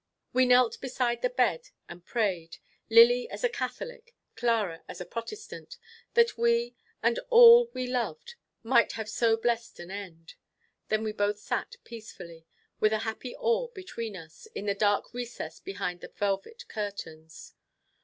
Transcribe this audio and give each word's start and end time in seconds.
We 0.33 0.47
knelt 0.47 0.81
beside 0.81 1.21
the 1.21 1.29
bed 1.29 1.69
and 1.87 2.03
prayed 2.03 2.57
Lily 2.89 3.29
as 3.29 3.43
a 3.43 3.49
Catholic, 3.49 4.15
Clara 4.35 4.83
as 4.89 4.99
a 4.99 5.05
Protestant 5.05 5.77
that 6.15 6.39
we, 6.39 6.75
and 7.03 7.19
all 7.29 7.69
we 7.75 7.85
loved, 7.85 8.33
might 8.63 8.93
have 8.93 9.07
so 9.07 9.37
blest 9.37 9.79
an 9.79 9.91
end. 9.91 10.33
Then 10.89 11.03
we 11.03 11.11
both 11.11 11.37
sat 11.37 11.75
peacefully, 11.83 12.47
with 12.79 12.93
a 12.93 12.99
happy 13.05 13.35
awe 13.35 13.65
upon 13.67 14.15
us, 14.15 14.47
in 14.55 14.65
the 14.65 14.73
dark 14.73 15.13
recess 15.13 15.59
behind 15.59 16.01
the 16.01 16.07
velvet 16.07 16.67
curtains. 16.67 17.53